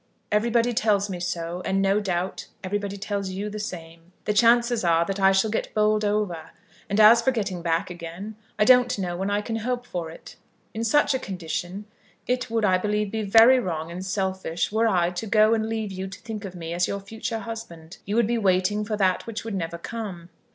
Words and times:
Everybody 0.31 0.73
tells 0.73 1.11
me 1.11 1.19
so, 1.19 1.61
and 1.63 1.79
no 1.79 1.99
doubt 1.99 2.47
everybody 2.63 2.97
tells 2.97 3.29
you 3.29 3.51
the 3.51 3.59
same. 3.59 4.13
The 4.25 4.33
chances 4.33 4.83
are 4.83 5.05
that 5.05 5.19
I 5.19 5.31
shall 5.31 5.51
get 5.51 5.71
bowled 5.75 6.03
over; 6.03 6.53
and 6.89 6.99
as 6.99 7.21
for 7.21 7.29
getting 7.29 7.61
back 7.61 7.91
again, 7.91 8.35
I 8.57 8.65
don't 8.65 8.97
know 8.97 9.15
when 9.15 9.29
I 9.29 9.41
can 9.41 9.57
hope 9.57 9.85
for 9.85 10.09
it. 10.09 10.37
In 10.73 10.83
such 10.83 11.13
a 11.13 11.19
condition 11.19 11.85
it 12.25 12.49
would 12.49 12.65
I 12.65 12.79
believe 12.79 13.11
be 13.11 13.21
very 13.21 13.59
wrong 13.59 13.91
and 13.91 14.03
selfish 14.03 14.71
were 14.71 14.87
I 14.87 15.11
to 15.11 15.27
go 15.27 15.53
and 15.53 15.69
leave 15.69 15.91
you 15.91 16.07
to 16.07 16.19
think 16.21 16.45
of 16.45 16.55
me 16.55 16.73
as 16.73 16.87
your 16.87 16.99
future 16.99 17.37
husband. 17.37 17.99
You 18.03 18.15
would 18.15 18.25
be 18.25 18.39
waiting 18.39 18.83
for 18.83 18.97
that 18.97 19.27
which 19.27 19.45
would 19.45 19.53
never 19.53 19.77
come. 19.77 20.29